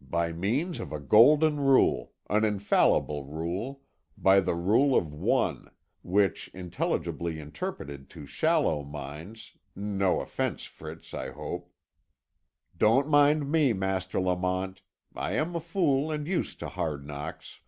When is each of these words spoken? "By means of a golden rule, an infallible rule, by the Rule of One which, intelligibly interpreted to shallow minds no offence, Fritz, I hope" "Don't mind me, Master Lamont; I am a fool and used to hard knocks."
"By 0.00 0.32
means 0.32 0.80
of 0.80 0.92
a 0.92 0.98
golden 0.98 1.60
rule, 1.60 2.12
an 2.28 2.44
infallible 2.44 3.22
rule, 3.24 3.82
by 4.18 4.40
the 4.40 4.56
Rule 4.56 4.96
of 4.98 5.12
One 5.14 5.70
which, 6.02 6.48
intelligibly 6.52 7.38
interpreted 7.38 8.10
to 8.10 8.26
shallow 8.26 8.82
minds 8.82 9.56
no 9.76 10.20
offence, 10.20 10.64
Fritz, 10.64 11.14
I 11.14 11.30
hope" 11.30 11.72
"Don't 12.76 13.06
mind 13.08 13.48
me, 13.52 13.72
Master 13.72 14.18
Lamont; 14.18 14.82
I 15.14 15.34
am 15.34 15.54
a 15.54 15.60
fool 15.60 16.10
and 16.10 16.26
used 16.26 16.58
to 16.58 16.68
hard 16.70 17.06
knocks." 17.06 17.60